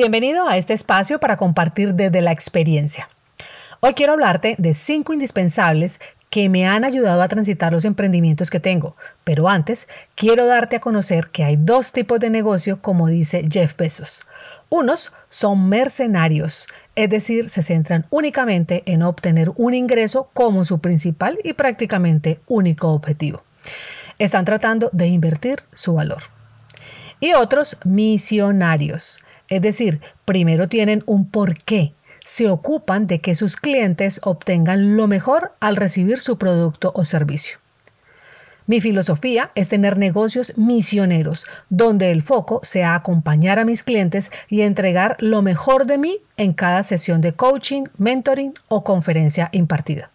Bienvenido 0.00 0.46
a 0.46 0.56
este 0.56 0.74
espacio 0.74 1.18
para 1.18 1.36
compartir 1.36 1.94
desde 1.94 2.20
la 2.20 2.30
experiencia. 2.30 3.08
Hoy 3.80 3.94
quiero 3.94 4.12
hablarte 4.12 4.54
de 4.56 4.72
cinco 4.72 5.12
indispensables 5.12 5.98
que 6.30 6.48
me 6.48 6.68
han 6.68 6.84
ayudado 6.84 7.20
a 7.20 7.26
transitar 7.26 7.72
los 7.72 7.84
emprendimientos 7.84 8.48
que 8.48 8.60
tengo, 8.60 8.94
pero 9.24 9.48
antes 9.48 9.88
quiero 10.14 10.46
darte 10.46 10.76
a 10.76 10.80
conocer 10.80 11.30
que 11.30 11.42
hay 11.42 11.56
dos 11.56 11.90
tipos 11.90 12.20
de 12.20 12.30
negocio 12.30 12.80
como 12.80 13.08
dice 13.08 13.48
Jeff 13.50 13.76
Bezos. 13.76 14.22
Unos 14.68 15.12
son 15.28 15.68
mercenarios, 15.68 16.68
es 16.94 17.10
decir, 17.10 17.48
se 17.48 17.64
centran 17.64 18.06
únicamente 18.10 18.84
en 18.86 19.02
obtener 19.02 19.50
un 19.56 19.74
ingreso 19.74 20.30
como 20.32 20.64
su 20.64 20.78
principal 20.78 21.40
y 21.42 21.54
prácticamente 21.54 22.38
único 22.46 22.92
objetivo. 22.92 23.42
Están 24.20 24.44
tratando 24.44 24.90
de 24.92 25.08
invertir 25.08 25.64
su 25.72 25.94
valor. 25.94 26.22
Y 27.18 27.32
otros 27.32 27.78
misionarios 27.82 29.18
es 29.48 29.62
decir, 29.62 30.00
primero 30.24 30.68
tienen 30.68 31.02
un 31.06 31.28
porqué. 31.28 31.94
Se 32.24 32.48
ocupan 32.48 33.06
de 33.06 33.20
que 33.20 33.34
sus 33.34 33.56
clientes 33.56 34.20
obtengan 34.22 34.96
lo 34.96 35.06
mejor 35.06 35.54
al 35.60 35.76
recibir 35.76 36.18
su 36.18 36.36
producto 36.38 36.92
o 36.94 37.04
servicio. 37.04 37.58
Mi 38.66 38.82
filosofía 38.82 39.50
es 39.54 39.70
tener 39.70 39.96
negocios 39.96 40.52
misioneros, 40.58 41.46
donde 41.70 42.10
el 42.10 42.20
foco 42.20 42.60
sea 42.62 42.94
acompañar 42.94 43.58
a 43.58 43.64
mis 43.64 43.82
clientes 43.82 44.30
y 44.50 44.60
entregar 44.60 45.16
lo 45.20 45.40
mejor 45.40 45.86
de 45.86 45.96
mí 45.96 46.18
en 46.36 46.52
cada 46.52 46.82
sesión 46.82 47.22
de 47.22 47.32
coaching, 47.32 47.84
mentoring 47.96 48.52
o 48.68 48.84
conferencia 48.84 49.48
impartida. 49.52 50.10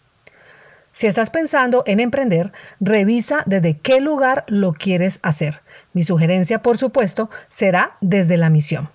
Si 0.92 1.08
estás 1.08 1.31
pensando 1.31 1.84
en 1.88 2.00
emprender, 2.00 2.52
revisa 2.80 3.42
desde 3.48 3.80
qué 3.80 4.00
lugar 4.00 4.45
lo 4.48 4.73
quieres 4.73 5.20
hacer. 5.23 5.61
Mi 5.94 6.04
sugerencia, 6.04 6.61
por 6.61 6.78
supuesto, 6.78 7.31
será 7.50 7.98
desde 8.02 8.38
la 8.38 8.52
misión. 8.52 8.89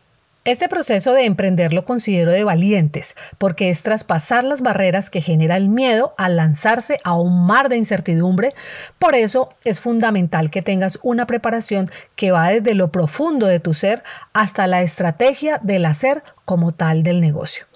Este 0.49 0.67
proceso 0.67 1.13
de 1.13 1.27
emprender 1.27 1.75
lo 1.75 1.85
considero 1.85 2.33
de 2.33 2.43
valientes, 2.43 3.17
porque 3.37 3.69
es 3.69 3.83
traspasar 3.83 4.45
las 4.45 4.63
barreras 4.63 5.11
que 5.11 5.21
genera 5.21 5.59
el 5.59 5.69
miedo 5.69 6.15
al 6.17 6.37
lanzarse 6.37 7.01
a 7.05 7.13
un 7.13 7.45
mar 7.45 7.69
de 7.69 7.77
incertidumbre. 7.77 8.55
Por 8.99 9.15
eso 9.15 9.51
es 9.65 9.83
fundamental 9.83 10.51
que 10.51 10.63
tengas 10.63 11.01
una 11.03 11.27
preparación 11.27 11.91
que 12.17 12.31
va 12.31 12.49
desde 12.49 12.75
lo 12.75 12.91
profundo 12.91 13.47
de 13.47 13.61
tu 13.61 13.75
ser 13.75 14.03
hasta 14.33 14.67
la 14.67 14.81
estrategia 14.81 15.61
del 15.63 15.85
hacer 15.85 16.23
como 16.47 16.73
tal 16.73 17.03
del 17.03 17.21
negocio. 17.21 17.68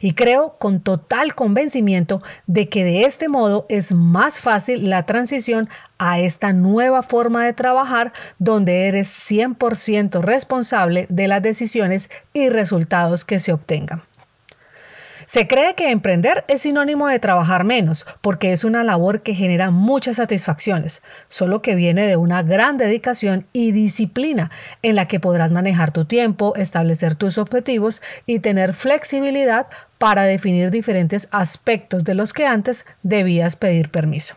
Y 0.00 0.12
creo 0.12 0.56
con 0.58 0.80
total 0.80 1.34
convencimiento 1.34 2.22
de 2.46 2.68
que 2.68 2.84
de 2.84 3.04
este 3.04 3.28
modo 3.28 3.66
es 3.68 3.92
más 3.92 4.40
fácil 4.40 4.90
la 4.90 5.06
transición 5.06 5.68
a 5.98 6.20
esta 6.20 6.52
nueva 6.52 7.02
forma 7.02 7.44
de 7.44 7.52
trabajar 7.52 8.12
donde 8.38 8.88
eres 8.88 9.08
100% 9.30 10.20
responsable 10.20 11.06
de 11.08 11.28
las 11.28 11.42
decisiones 11.42 12.10
y 12.32 12.48
resultados 12.48 13.24
que 13.24 13.40
se 13.40 13.52
obtengan. 13.52 14.02
Se 15.26 15.48
cree 15.48 15.74
que 15.74 15.90
emprender 15.90 16.44
es 16.46 16.62
sinónimo 16.62 17.08
de 17.08 17.18
trabajar 17.18 17.64
menos, 17.64 18.06
porque 18.20 18.52
es 18.52 18.62
una 18.62 18.84
labor 18.84 19.22
que 19.22 19.34
genera 19.34 19.72
muchas 19.72 20.16
satisfacciones, 20.16 21.02
solo 21.28 21.62
que 21.62 21.74
viene 21.74 22.06
de 22.06 22.16
una 22.16 22.44
gran 22.44 22.78
dedicación 22.78 23.46
y 23.52 23.72
disciplina 23.72 24.52
en 24.82 24.94
la 24.94 25.08
que 25.08 25.18
podrás 25.18 25.50
manejar 25.50 25.90
tu 25.90 26.04
tiempo, 26.04 26.54
establecer 26.54 27.16
tus 27.16 27.38
objetivos 27.38 28.02
y 28.24 28.38
tener 28.38 28.72
flexibilidad 28.72 29.66
para 29.98 30.22
definir 30.22 30.70
diferentes 30.70 31.28
aspectos 31.32 32.04
de 32.04 32.14
los 32.14 32.32
que 32.32 32.46
antes 32.46 32.86
debías 33.02 33.56
pedir 33.56 33.90
permiso. 33.90 34.36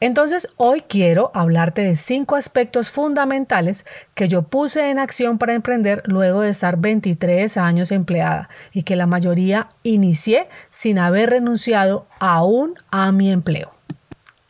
Entonces 0.00 0.48
hoy 0.56 0.82
quiero 0.82 1.30
hablarte 1.34 1.82
de 1.82 1.96
cinco 1.96 2.36
aspectos 2.36 2.90
fundamentales 2.90 3.84
que 4.14 4.28
yo 4.28 4.42
puse 4.42 4.90
en 4.90 4.98
acción 4.98 5.38
para 5.38 5.54
emprender 5.54 6.02
luego 6.06 6.42
de 6.42 6.50
estar 6.50 6.76
23 6.78 7.56
años 7.56 7.92
empleada 7.92 8.48
y 8.72 8.82
que 8.82 8.96
la 8.96 9.06
mayoría 9.06 9.68
inicié 9.82 10.48
sin 10.70 10.98
haber 10.98 11.30
renunciado 11.30 12.06
aún 12.18 12.74
a 12.90 13.12
mi 13.12 13.30
empleo. 13.30 13.72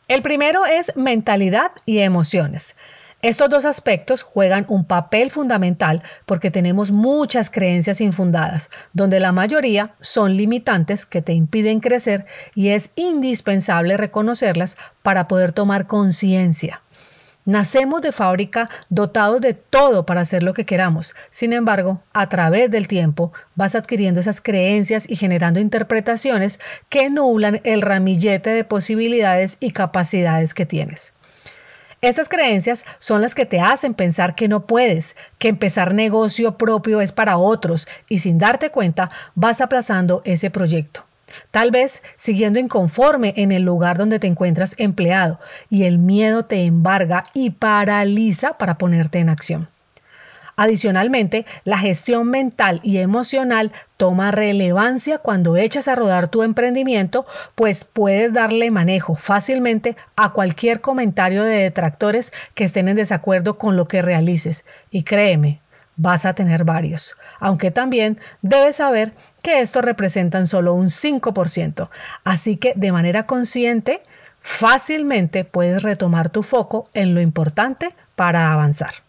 El 0.07 0.21
primero 0.21 0.65
es 0.65 0.95
mentalidad 0.95 1.71
y 1.85 1.99
emociones. 1.99 2.75
Estos 3.25 3.49
dos 3.49 3.65
aspectos 3.65 4.21
juegan 4.21 4.67
un 4.69 4.85
papel 4.85 5.31
fundamental 5.31 6.03
porque 6.27 6.51
tenemos 6.51 6.91
muchas 6.91 7.49
creencias 7.49 7.99
infundadas, 7.99 8.69
donde 8.93 9.19
la 9.19 9.31
mayoría 9.31 9.95
son 9.99 10.37
limitantes 10.37 11.07
que 11.07 11.23
te 11.23 11.33
impiden 11.33 11.79
crecer 11.79 12.27
y 12.53 12.69
es 12.69 12.91
indispensable 12.95 13.97
reconocerlas 13.97 14.77
para 15.01 15.27
poder 15.27 15.53
tomar 15.53 15.87
conciencia. 15.87 16.83
Nacemos 17.45 18.03
de 18.03 18.11
fábrica 18.11 18.69
dotados 18.89 19.41
de 19.41 19.55
todo 19.55 20.05
para 20.05 20.21
hacer 20.21 20.43
lo 20.43 20.53
que 20.53 20.67
queramos. 20.67 21.15
Sin 21.31 21.51
embargo, 21.51 22.03
a 22.13 22.29
través 22.29 22.69
del 22.69 22.87
tiempo 22.87 23.33
vas 23.55 23.73
adquiriendo 23.73 24.19
esas 24.19 24.39
creencias 24.39 25.09
y 25.09 25.15
generando 25.15 25.59
interpretaciones 25.59 26.59
que 26.89 27.09
nublan 27.09 27.59
el 27.63 27.81
ramillete 27.81 28.51
de 28.51 28.65
posibilidades 28.65 29.57
y 29.59 29.71
capacidades 29.71 30.53
que 30.53 30.67
tienes. 30.67 31.14
Estas 32.01 32.29
creencias 32.29 32.85
son 32.99 33.21
las 33.21 33.35
que 33.35 33.45
te 33.45 33.59
hacen 33.59 33.93
pensar 33.93 34.35
que 34.35 34.47
no 34.47 34.65
puedes, 34.65 35.15
que 35.39 35.47
empezar 35.47 35.93
negocio 35.93 36.57
propio 36.57 37.01
es 37.01 37.11
para 37.11 37.37
otros 37.37 37.87
y 38.09 38.19
sin 38.19 38.37
darte 38.37 38.69
cuenta 38.69 39.09
vas 39.33 39.61
aplazando 39.61 40.21
ese 40.25 40.49
proyecto. 40.49 41.05
Tal 41.51 41.71
vez 41.71 42.03
siguiendo 42.17 42.59
inconforme 42.59 43.33
en 43.37 43.51
el 43.51 43.63
lugar 43.63 43.97
donde 43.97 44.19
te 44.19 44.27
encuentras 44.27 44.75
empleado 44.77 45.39
y 45.69 45.83
el 45.83 45.97
miedo 45.97 46.45
te 46.45 46.65
embarga 46.65 47.23
y 47.33 47.51
paraliza 47.51 48.57
para 48.57 48.77
ponerte 48.77 49.19
en 49.19 49.29
acción. 49.29 49.74
Adicionalmente, 50.57 51.45
la 51.65 51.77
gestión 51.77 52.29
mental 52.29 52.79
y 52.83 52.97
emocional 52.97 53.71
toma 53.97 54.31
relevancia 54.31 55.17
cuando 55.17 55.57
echas 55.57 55.87
a 55.87 55.95
rodar 55.95 56.29
tu 56.29 56.43
emprendimiento, 56.43 57.25
pues 57.55 57.83
puedes 57.83 58.33
darle 58.33 58.71
manejo 58.71 59.15
fácilmente 59.15 59.97
a 60.15 60.31
cualquier 60.31 60.81
comentario 60.81 61.43
de 61.43 61.57
detractores 61.57 62.31
que 62.53 62.63
estén 62.63 62.87
en 62.87 62.95
desacuerdo 62.95 63.57
con 63.57 63.75
lo 63.75 63.87
que 63.87 64.01
realices. 64.01 64.63
Y 64.91 65.03
créeme, 65.03 65.59
vas 65.97 66.25
a 66.25 66.33
tener 66.33 66.63
varios, 66.63 67.15
aunque 67.39 67.71
también 67.71 68.19
debes 68.41 68.77
saber 68.77 69.13
que 69.41 69.61
estos 69.61 69.83
representan 69.83 70.47
solo 70.47 70.73
un 70.73 70.87
5%, 70.87 71.89
así 72.23 72.57
que 72.57 72.73
de 72.75 72.91
manera 72.91 73.25
consciente, 73.25 74.01
fácilmente 74.41 75.43
puedes 75.43 75.83
retomar 75.83 76.29
tu 76.29 76.43
foco 76.43 76.89
en 76.93 77.13
lo 77.13 77.21
importante 77.21 77.89
para 78.15 78.51
avanzar. 78.51 79.04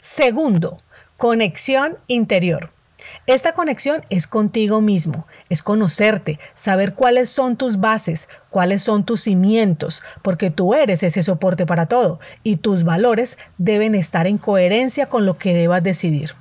Segundo, 0.00 0.78
conexión 1.16 1.98
interior. 2.06 2.70
Esta 3.26 3.52
conexión 3.52 4.04
es 4.10 4.26
contigo 4.26 4.80
mismo, 4.80 5.26
es 5.48 5.62
conocerte, 5.62 6.38
saber 6.54 6.94
cuáles 6.94 7.28
son 7.30 7.56
tus 7.56 7.80
bases, 7.80 8.28
cuáles 8.50 8.82
son 8.82 9.04
tus 9.04 9.22
cimientos, 9.22 10.02
porque 10.22 10.50
tú 10.50 10.74
eres 10.74 11.02
ese 11.02 11.22
soporte 11.22 11.66
para 11.66 11.86
todo 11.86 12.20
y 12.42 12.56
tus 12.56 12.84
valores 12.84 13.38
deben 13.58 13.94
estar 13.94 14.26
en 14.26 14.38
coherencia 14.38 15.08
con 15.08 15.26
lo 15.26 15.38
que 15.38 15.54
debas 15.54 15.82
decidir. 15.82 16.34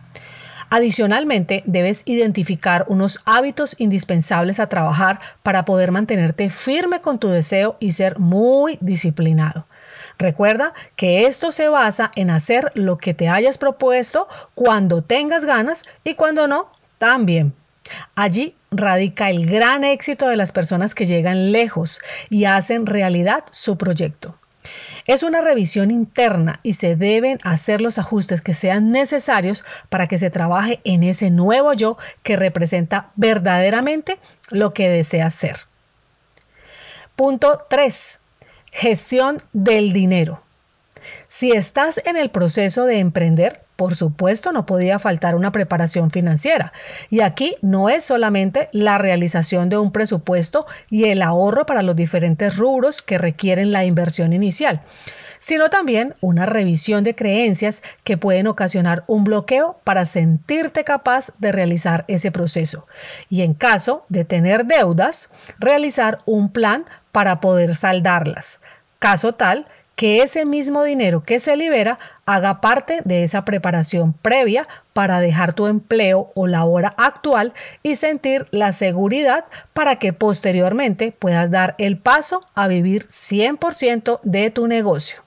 Adicionalmente, 0.69 1.63
debes 1.65 2.01
identificar 2.05 2.85
unos 2.87 3.19
hábitos 3.25 3.75
indispensables 3.77 4.59
a 4.59 4.69
trabajar 4.69 5.19
para 5.43 5.65
poder 5.65 5.91
mantenerte 5.91 6.49
firme 6.49 7.01
con 7.01 7.19
tu 7.19 7.27
deseo 7.27 7.75
y 7.81 7.91
ser 7.91 8.19
muy 8.19 8.77
disciplinado. 8.79 9.67
Recuerda 10.21 10.75
que 10.95 11.25
esto 11.25 11.51
se 11.51 11.67
basa 11.67 12.11
en 12.15 12.29
hacer 12.29 12.71
lo 12.75 12.99
que 12.99 13.15
te 13.15 13.27
hayas 13.27 13.57
propuesto 13.57 14.27
cuando 14.53 15.01
tengas 15.01 15.45
ganas 15.45 15.81
y 16.03 16.13
cuando 16.13 16.47
no, 16.47 16.71
también. 16.99 17.55
Allí 18.15 18.55
radica 18.69 19.31
el 19.31 19.47
gran 19.49 19.83
éxito 19.83 20.27
de 20.27 20.35
las 20.35 20.51
personas 20.51 20.93
que 20.93 21.07
llegan 21.07 21.51
lejos 21.51 21.99
y 22.29 22.45
hacen 22.45 22.85
realidad 22.85 23.45
su 23.49 23.79
proyecto. 23.79 24.35
Es 25.07 25.23
una 25.23 25.41
revisión 25.41 25.89
interna 25.89 26.59
y 26.61 26.73
se 26.73 26.95
deben 26.95 27.39
hacer 27.43 27.81
los 27.81 27.97
ajustes 27.97 28.41
que 28.41 28.53
sean 28.53 28.91
necesarios 28.91 29.65
para 29.89 30.07
que 30.07 30.19
se 30.19 30.29
trabaje 30.29 30.81
en 30.83 31.01
ese 31.01 31.31
nuevo 31.31 31.73
yo 31.73 31.97
que 32.21 32.35
representa 32.35 33.09
verdaderamente 33.15 34.19
lo 34.51 34.75
que 34.75 34.87
deseas 34.87 35.33
ser. 35.33 35.65
Punto 37.15 37.65
3. 37.71 38.20
Gestión 38.71 39.37
del 39.53 39.93
dinero. 39.93 40.41
Si 41.27 41.51
estás 41.51 42.01
en 42.05 42.15
el 42.15 42.29
proceso 42.29 42.85
de 42.85 42.99
emprender, 42.99 43.61
por 43.75 43.95
supuesto, 43.95 44.51
no 44.51 44.65
podía 44.65 44.99
faltar 44.99 45.35
una 45.35 45.51
preparación 45.51 46.11
financiera. 46.11 46.71
Y 47.09 47.21
aquí 47.21 47.55
no 47.61 47.89
es 47.89 48.03
solamente 48.03 48.69
la 48.71 48.97
realización 48.97 49.69
de 49.69 49.77
un 49.77 49.91
presupuesto 49.91 50.67
y 50.89 51.05
el 51.05 51.21
ahorro 51.21 51.65
para 51.65 51.81
los 51.81 51.95
diferentes 51.95 52.55
rubros 52.55 53.01
que 53.01 53.17
requieren 53.17 53.71
la 53.71 53.83
inversión 53.83 54.33
inicial 54.33 54.83
sino 55.41 55.69
también 55.69 56.15
una 56.21 56.45
revisión 56.45 57.03
de 57.03 57.15
creencias 57.15 57.83
que 58.05 58.15
pueden 58.15 58.47
ocasionar 58.47 59.03
un 59.07 59.25
bloqueo 59.25 59.81
para 59.83 60.05
sentirte 60.05 60.85
capaz 60.85 61.31
de 61.39 61.51
realizar 61.51 62.05
ese 62.07 62.31
proceso. 62.31 62.85
Y 63.27 63.41
en 63.41 63.53
caso 63.53 64.05
de 64.07 64.23
tener 64.23 64.65
deudas, 64.65 65.29
realizar 65.59 66.19
un 66.25 66.49
plan 66.49 66.85
para 67.11 67.41
poder 67.41 67.75
saldarlas. 67.75 68.61
Caso 68.99 69.33
tal 69.33 69.67
que 69.95 70.23
ese 70.23 70.45
mismo 70.45 70.83
dinero 70.83 71.23
que 71.23 71.39
se 71.39 71.55
libera 71.55 71.99
haga 72.25 72.61
parte 72.61 73.01
de 73.03 73.23
esa 73.23 73.45
preparación 73.45 74.13
previa 74.13 74.67
para 74.93 75.19
dejar 75.19 75.53
tu 75.53 75.67
empleo 75.67 76.31
o 76.33 76.47
la 76.47 76.65
hora 76.65 76.93
actual 76.97 77.53
y 77.83 77.97
sentir 77.97 78.47
la 78.51 78.73
seguridad 78.73 79.45
para 79.73 79.97
que 79.97 80.13
posteriormente 80.13 81.11
puedas 81.11 81.51
dar 81.51 81.75
el 81.77 81.97
paso 81.97 82.47
a 82.55 82.67
vivir 82.67 83.07
100% 83.07 84.19
de 84.23 84.49
tu 84.49 84.67
negocio. 84.67 85.21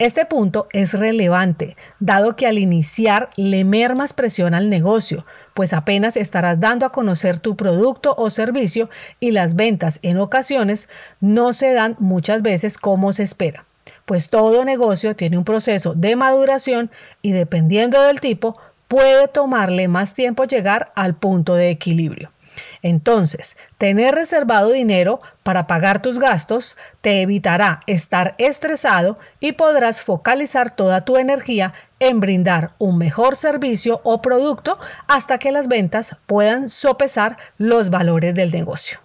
Este 0.00 0.26
punto 0.26 0.66
es 0.72 0.92
relevante, 0.92 1.76
dado 2.00 2.34
que 2.34 2.48
al 2.48 2.58
iniciar 2.58 3.28
le 3.36 3.64
mermas 3.64 4.12
presión 4.12 4.52
al 4.52 4.68
negocio, 4.68 5.24
pues 5.54 5.72
apenas 5.72 6.16
estarás 6.16 6.58
dando 6.58 6.84
a 6.84 6.90
conocer 6.90 7.38
tu 7.38 7.54
producto 7.54 8.12
o 8.18 8.28
servicio 8.28 8.90
y 9.20 9.30
las 9.30 9.54
ventas 9.54 10.00
en 10.02 10.18
ocasiones 10.18 10.88
no 11.20 11.52
se 11.52 11.72
dan 11.74 11.94
muchas 12.00 12.42
veces 12.42 12.76
como 12.76 13.12
se 13.12 13.22
espera, 13.22 13.66
pues 14.04 14.30
todo 14.30 14.64
negocio 14.64 15.14
tiene 15.14 15.38
un 15.38 15.44
proceso 15.44 15.94
de 15.94 16.16
maduración 16.16 16.90
y 17.22 17.30
dependiendo 17.30 18.02
del 18.02 18.20
tipo 18.20 18.56
puede 18.88 19.28
tomarle 19.28 19.86
más 19.86 20.12
tiempo 20.12 20.42
llegar 20.42 20.90
al 20.96 21.14
punto 21.14 21.54
de 21.54 21.70
equilibrio. 21.70 22.33
Entonces, 22.82 23.56
tener 23.78 24.14
reservado 24.14 24.70
dinero 24.70 25.20
para 25.42 25.66
pagar 25.66 26.02
tus 26.02 26.18
gastos 26.18 26.76
te 27.00 27.22
evitará 27.22 27.80
estar 27.86 28.34
estresado 28.38 29.18
y 29.40 29.52
podrás 29.52 30.02
focalizar 30.02 30.70
toda 30.70 31.04
tu 31.04 31.16
energía 31.16 31.72
en 32.00 32.20
brindar 32.20 32.72
un 32.78 32.98
mejor 32.98 33.36
servicio 33.36 34.00
o 34.04 34.20
producto 34.20 34.78
hasta 35.06 35.38
que 35.38 35.52
las 35.52 35.68
ventas 35.68 36.16
puedan 36.26 36.68
sopesar 36.68 37.36
los 37.58 37.90
valores 37.90 38.34
del 38.34 38.50
negocio. 38.50 39.00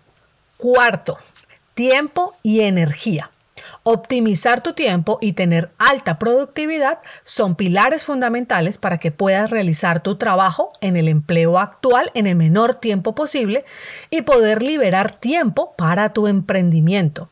Cuarto, 0.57 1.17
tiempo 1.73 2.35
y 2.43 2.61
energía. 2.61 3.31
Optimizar 3.83 4.61
tu 4.61 4.73
tiempo 4.73 5.19
y 5.21 5.33
tener 5.33 5.71
alta 5.77 6.19
productividad 6.19 6.99
son 7.23 7.55
pilares 7.55 8.05
fundamentales 8.05 8.77
para 8.77 8.97
que 8.97 9.11
puedas 9.11 9.49
realizar 9.49 10.01
tu 10.01 10.17
trabajo 10.17 10.73
en 10.81 10.97
el 10.97 11.07
empleo 11.07 11.57
actual 11.57 12.11
en 12.13 12.27
el 12.27 12.35
menor 12.35 12.75
tiempo 12.75 13.15
posible 13.15 13.63
y 14.09 14.23
poder 14.23 14.61
liberar 14.61 15.19
tiempo 15.19 15.73
para 15.77 16.11
tu 16.11 16.27
emprendimiento. 16.27 17.29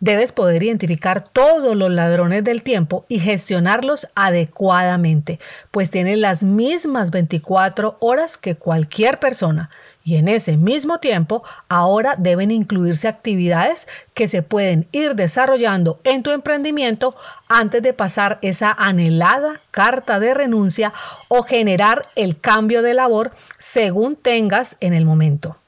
Debes 0.00 0.30
poder 0.30 0.62
identificar 0.62 1.28
todos 1.28 1.76
los 1.76 1.90
ladrones 1.90 2.44
del 2.44 2.62
tiempo 2.62 3.04
y 3.08 3.18
gestionarlos 3.18 4.08
adecuadamente, 4.14 5.40
pues 5.72 5.90
tienen 5.90 6.20
las 6.20 6.44
mismas 6.44 7.10
24 7.10 7.96
horas 8.00 8.36
que 8.36 8.54
cualquier 8.54 9.18
persona 9.18 9.70
y 10.08 10.16
en 10.16 10.26
ese 10.26 10.56
mismo 10.56 11.00
tiempo 11.00 11.42
ahora 11.68 12.14
deben 12.16 12.50
incluirse 12.50 13.08
actividades 13.08 13.86
que 14.14 14.26
se 14.26 14.40
pueden 14.40 14.88
ir 14.90 15.14
desarrollando 15.14 16.00
en 16.02 16.22
tu 16.22 16.30
emprendimiento 16.30 17.14
antes 17.46 17.82
de 17.82 17.92
pasar 17.92 18.38
esa 18.40 18.72
anhelada 18.72 19.60
carta 19.70 20.18
de 20.18 20.32
renuncia 20.32 20.94
o 21.28 21.42
generar 21.42 22.06
el 22.16 22.40
cambio 22.40 22.80
de 22.80 22.94
labor 22.94 23.32
según 23.58 24.16
tengas 24.16 24.78
en 24.80 24.94
el 24.94 25.04
momento. 25.04 25.58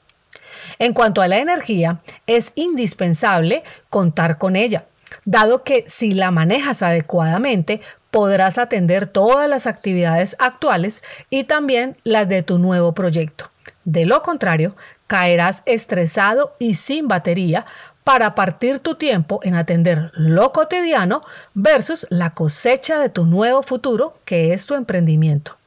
En 0.79 0.93
cuanto 0.93 1.21
a 1.21 1.27
la 1.27 1.37
energía, 1.37 2.01
es 2.25 2.51
indispensable 2.55 3.63
contar 3.91 4.39
con 4.39 4.55
ella, 4.55 4.85
dado 5.23 5.63
que 5.63 5.83
si 5.87 6.15
la 6.15 6.31
manejas 6.31 6.81
adecuadamente, 6.81 7.81
podrás 8.09 8.57
atender 8.57 9.05
todas 9.05 9.47
las 9.47 9.67
actividades 9.67 10.35
actuales 10.39 11.03
y 11.29 11.43
también 11.43 11.95
las 12.03 12.27
de 12.27 12.41
tu 12.41 12.57
nuevo 12.57 12.93
proyecto. 12.95 13.50
De 13.83 14.05
lo 14.05 14.21
contrario, 14.21 14.75
caerás 15.07 15.63
estresado 15.65 16.55
y 16.59 16.75
sin 16.75 17.07
batería 17.07 17.65
para 18.03 18.35
partir 18.35 18.79
tu 18.79 18.95
tiempo 18.95 19.39
en 19.43 19.55
atender 19.55 20.11
lo 20.15 20.51
cotidiano 20.51 21.23
versus 21.53 22.07
la 22.09 22.31
cosecha 22.33 22.99
de 22.99 23.09
tu 23.09 23.25
nuevo 23.25 23.61
futuro, 23.63 24.17
que 24.25 24.53
es 24.53 24.65
tu 24.65 24.75
emprendimiento. 24.75 25.57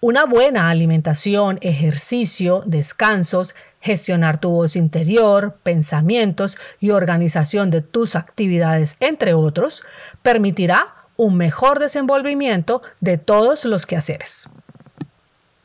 Una 0.00 0.26
buena 0.26 0.68
alimentación, 0.68 1.58
ejercicio, 1.62 2.62
descansos, 2.66 3.54
gestionar 3.80 4.38
tu 4.38 4.50
voz 4.50 4.76
interior, 4.76 5.56
pensamientos 5.62 6.58
y 6.78 6.90
organización 6.90 7.70
de 7.70 7.80
tus 7.80 8.14
actividades, 8.14 8.96
entre 9.00 9.32
otros, 9.32 9.82
permitirá 10.22 10.94
un 11.16 11.36
mejor 11.36 11.78
desenvolvimiento 11.78 12.82
de 13.00 13.16
todos 13.18 13.64
los 13.64 13.86
quehaceres. 13.86 14.48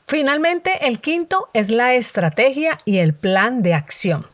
Finalmente, 0.10 0.88
el 0.88 1.02
quinto 1.02 1.50
es 1.54 1.70
la 1.70 1.94
estrategia 1.94 2.80
y 2.84 2.98
el 2.98 3.14
plan 3.14 3.62
de 3.62 3.76
acción. 3.76 4.26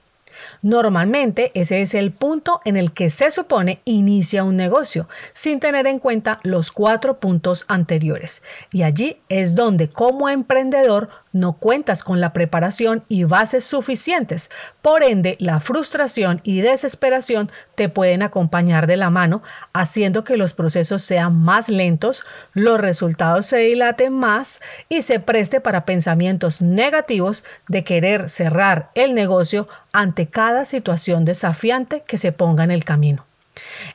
Normalmente 0.62 1.52
ese 1.54 1.82
es 1.82 1.94
el 1.94 2.14
punto 2.14 2.62
en 2.64 2.78
el 2.78 2.94
que 2.94 3.10
se 3.10 3.30
supone 3.30 3.82
inicia 3.84 4.46
un 4.46 4.56
negocio, 4.56 5.10
sin 5.34 5.60
tener 5.60 5.86
en 5.86 6.00
cuenta 6.00 6.40
los 6.44 6.72
cuatro 6.72 7.20
puntos 7.20 7.66
anteriores. 7.68 8.42
Y 8.72 8.84
allí 8.84 9.18
es 9.28 9.54
donde 9.54 9.90
como 9.90 10.30
emprendedor 10.30 11.10
no 11.36 11.58
cuentas 11.58 12.02
con 12.02 12.22
la 12.22 12.32
preparación 12.32 13.04
y 13.10 13.26
bases 13.26 13.66
suficientes. 13.66 14.50
Por 14.82 15.04
ende, 15.04 15.36
la 15.42 15.60
frustración 15.60 16.40
y 16.44 16.62
desesperación 16.62 17.52
te 17.76 17.90
pueden 17.90 18.22
acompañar 18.22 18.88
de 18.88 18.96
la 18.96 19.10
mano, 19.10 19.44
haciendo 19.74 20.24
que 20.24 20.38
los 20.38 20.54
procesos 20.54 21.04
sean 21.04 21.36
más 21.36 21.68
lentos, 21.68 22.24
los 22.54 22.80
resultados 22.80 23.48
se 23.48 23.58
dilaten 23.58 24.14
más 24.14 24.62
y 24.88 25.02
se 25.02 25.20
preste 25.20 25.60
para 25.60 25.86
pensamientos 25.86 26.62
negativos 26.62 27.44
de 27.68 27.84
querer 27.84 28.30
cerrar 28.30 28.92
el 28.96 29.14
negocio 29.14 29.68
ante 29.92 30.28
cada 30.28 30.64
situación 30.64 31.26
desafiante 31.26 32.06
que 32.08 32.18
se 32.18 32.32
ponga 32.32 32.64
en 32.64 32.72
el 32.72 32.86
camino. 32.86 33.26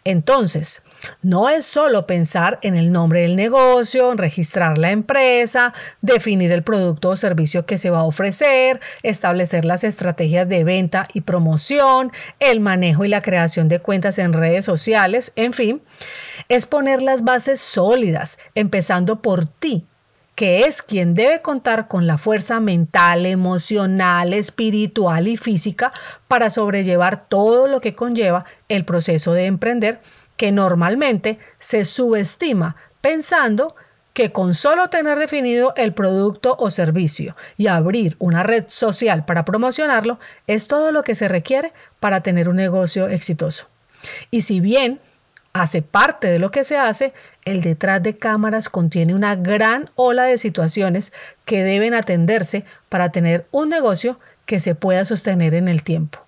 Entonces, 0.04 0.82
no 1.22 1.48
es 1.48 1.66
solo 1.66 2.06
pensar 2.06 2.58
en 2.62 2.76
el 2.76 2.92
nombre 2.92 3.22
del 3.22 3.36
negocio, 3.36 4.14
registrar 4.14 4.78
la 4.78 4.90
empresa, 4.90 5.72
definir 6.00 6.52
el 6.52 6.62
producto 6.62 7.10
o 7.10 7.16
servicio 7.16 7.66
que 7.66 7.78
se 7.78 7.90
va 7.90 8.00
a 8.00 8.04
ofrecer, 8.04 8.80
establecer 9.02 9.64
las 9.64 9.84
estrategias 9.84 10.48
de 10.48 10.64
venta 10.64 11.08
y 11.12 11.22
promoción, 11.22 12.12
el 12.38 12.60
manejo 12.60 13.04
y 13.04 13.08
la 13.08 13.22
creación 13.22 13.68
de 13.68 13.80
cuentas 13.80 14.18
en 14.18 14.32
redes 14.32 14.64
sociales, 14.64 15.32
en 15.36 15.52
fin, 15.52 15.82
es 16.48 16.66
poner 16.66 17.02
las 17.02 17.24
bases 17.24 17.60
sólidas, 17.60 18.38
empezando 18.54 19.22
por 19.22 19.46
ti, 19.46 19.86
que 20.34 20.60
es 20.60 20.80
quien 20.80 21.14
debe 21.14 21.42
contar 21.42 21.86
con 21.86 22.06
la 22.06 22.16
fuerza 22.16 22.60
mental, 22.60 23.26
emocional, 23.26 24.32
espiritual 24.32 25.28
y 25.28 25.36
física 25.36 25.92
para 26.28 26.48
sobrellevar 26.48 27.28
todo 27.28 27.66
lo 27.66 27.80
que 27.82 27.94
conlleva 27.94 28.46
el 28.70 28.86
proceso 28.86 29.34
de 29.34 29.44
emprender 29.44 30.00
que 30.38 30.52
normalmente 30.52 31.38
se 31.58 31.84
subestima 31.84 32.76
pensando 33.02 33.74
que 34.14 34.32
con 34.32 34.54
solo 34.54 34.88
tener 34.88 35.18
definido 35.18 35.74
el 35.76 35.92
producto 35.92 36.56
o 36.58 36.70
servicio 36.70 37.36
y 37.56 37.66
abrir 37.66 38.16
una 38.18 38.42
red 38.42 38.64
social 38.68 39.24
para 39.24 39.44
promocionarlo 39.44 40.18
es 40.46 40.66
todo 40.66 40.92
lo 40.92 41.02
que 41.02 41.14
se 41.14 41.28
requiere 41.28 41.72
para 42.00 42.22
tener 42.22 42.48
un 42.48 42.56
negocio 42.56 43.08
exitoso. 43.08 43.68
Y 44.30 44.42
si 44.42 44.60
bien 44.60 45.00
hace 45.52 45.82
parte 45.82 46.28
de 46.28 46.38
lo 46.38 46.50
que 46.50 46.64
se 46.64 46.76
hace, 46.76 47.12
el 47.44 47.60
detrás 47.60 48.02
de 48.02 48.16
cámaras 48.16 48.68
contiene 48.68 49.14
una 49.14 49.36
gran 49.36 49.90
ola 49.94 50.24
de 50.24 50.38
situaciones 50.38 51.12
que 51.44 51.64
deben 51.64 51.94
atenderse 51.94 52.64
para 52.88 53.10
tener 53.10 53.46
un 53.50 53.68
negocio 53.68 54.18
que 54.46 54.60
se 54.60 54.74
pueda 54.74 55.04
sostener 55.04 55.54
en 55.54 55.68
el 55.68 55.82
tiempo. 55.82 56.20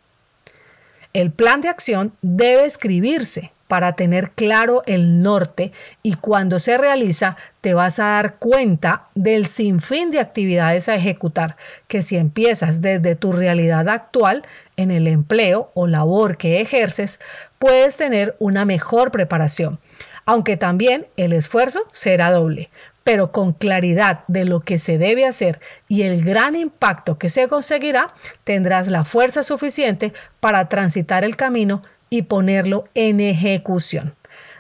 El 1.13 1.31
plan 1.31 1.61
de 1.61 1.69
acción 1.69 2.15
debe 2.23 2.65
escribirse 2.65 3.53
para 3.69 3.97
tener 3.97 4.33
claro 4.33 4.83
el 4.87 5.23
norte 5.23 5.73
y 6.03 6.15
cuando 6.15 6.59
se 6.59 6.79
realiza 6.79 7.37
te 7.61 7.75
vas 7.75 7.99
a 7.99 8.05
dar 8.05 8.37
cuenta 8.37 9.09
del 9.15 9.47
sinfín 9.47 10.11
de 10.11 10.21
actividades 10.21 10.89
a 10.89 10.95
ejecutar 10.95 11.57
que 11.87 12.03
si 12.03 12.17
empiezas 12.17 12.81
desde 12.81 13.15
tu 13.15 13.33
realidad 13.33 13.89
actual 13.89 14.45
en 14.77 14.91
el 14.91 15.07
empleo 15.07 15.71
o 15.75 15.87
labor 15.87 16.37
que 16.39 16.61
ejerces, 16.61 17.21
puedes 17.59 17.97
tener 17.97 18.37
una 18.39 18.65
mejor 18.65 19.11
preparación, 19.11 19.81
aunque 20.25 20.57
también 20.57 21.07
el 21.17 21.33
esfuerzo 21.33 21.81
será 21.93 22.31
doble, 22.31 22.71
pero 23.05 23.33
con 23.33 23.53
claridad 23.53 24.25
de 24.29 24.45
lo 24.45 24.61
que 24.61 24.79
se 24.79 24.99
debe 24.99 25.27
hacer 25.27 25.61
y 25.89 26.03
el 26.03 26.25
gran 26.25 26.57
impacto 26.57 27.19
que 27.19 27.29
se 27.29 27.49
conseguirá, 27.49 28.15
tendrás 28.45 28.89
la 28.89 29.05
fuerza 29.05 29.43
suficiente 29.43 30.13
para 30.41 30.69
transitar 30.69 31.25
el 31.25 31.37
camino 31.37 31.83
y 32.11 32.23
ponerlo 32.23 32.89
en 32.95 33.21
ejecución. 33.21 34.15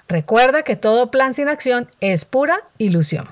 Recuerda 0.09 0.63
que 0.63 0.77
todo 0.77 1.11
plan 1.11 1.35
sin 1.35 1.49
acción 1.49 1.91
es 2.01 2.25
pura 2.25 2.63
ilusión. 2.79 3.29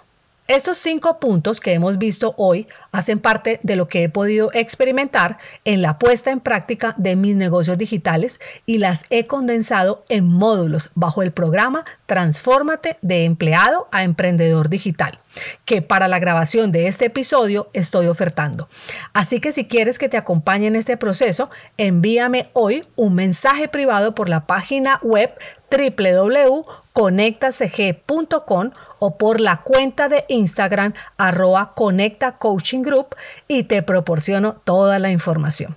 Estos 0.51 0.79
cinco 0.79 1.21
puntos 1.21 1.61
que 1.61 1.75
hemos 1.75 1.97
visto 1.97 2.35
hoy 2.37 2.67
hacen 2.91 3.21
parte 3.21 3.61
de 3.63 3.77
lo 3.77 3.87
que 3.87 4.03
he 4.03 4.09
podido 4.09 4.51
experimentar 4.53 5.39
en 5.65 5.81
la 5.81 5.97
puesta 5.97 6.33
en 6.33 6.41
práctica 6.41 6.93
de 6.97 7.15
mis 7.15 7.37
negocios 7.37 7.79
digitales 7.79 8.41
y 8.67 8.79
las 8.79 9.05
he 9.11 9.29
condensado 9.29 10.05
en 10.09 10.27
módulos 10.27 10.91
bajo 10.97 11.23
el 11.23 11.31
programa 11.31 11.85
Transfórmate 12.07 12.99
de 13.01 13.27
empleado 13.27 13.87
a 13.93 14.03
emprendedor 14.03 14.69
digital 14.69 15.21
que 15.65 15.83
para 15.83 16.09
la 16.09 16.19
grabación 16.19 16.73
de 16.73 16.89
este 16.89 17.07
episodio 17.07 17.71
estoy 17.73 18.07
ofertando. 18.07 18.69
Así 19.13 19.41
que 19.41 19.53
si 19.53 19.67
quieres 19.67 19.99
que 19.99 20.09
te 20.09 20.17
acompañe 20.17 20.67
en 20.67 20.75
este 20.75 20.97
proceso, 20.97 21.51
envíame 21.77 22.51
hoy 22.53 22.85
un 22.97 23.15
mensaje 23.15 23.69
privado 23.69 24.15
por 24.17 24.29
la 24.29 24.47
página 24.47 24.99
web 25.03 25.31
www.conectacg.com 25.71 28.71
o 28.99 29.17
por 29.17 29.41
la 29.41 29.59
cuenta 29.59 30.09
de 30.09 30.25
Instagram 30.29 30.95
arroba 31.17 31.75
Conecta 31.75 32.39
Coaching 32.39 32.83
Group 32.83 33.15
y 33.49 33.63
te 33.65 33.83
proporciono 33.83 34.57
toda 34.65 34.99
la 34.99 35.11
información. 35.11 35.77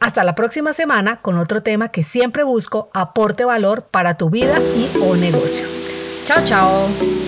Hasta 0.00 0.24
la 0.24 0.34
próxima 0.34 0.72
semana 0.72 1.20
con 1.22 1.38
otro 1.38 1.62
tema 1.62 1.88
que 1.88 2.04
siempre 2.04 2.44
busco 2.44 2.90
aporte 2.92 3.44
valor 3.44 3.84
para 3.84 4.18
tu 4.18 4.28
vida 4.28 4.58
y 4.76 4.90
o 5.02 5.16
negocio. 5.16 5.64
Chao, 6.24 6.44
chao. 6.44 7.25